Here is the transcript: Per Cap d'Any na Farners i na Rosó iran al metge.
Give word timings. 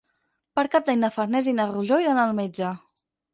Per 0.59 0.63
Cap 0.75 0.87
d'Any 0.87 0.97
na 1.01 1.11
Farners 1.17 1.49
i 1.51 1.53
na 1.59 1.67
Rosó 1.73 2.01
iran 2.05 2.23
al 2.23 2.35
metge. 2.41 2.73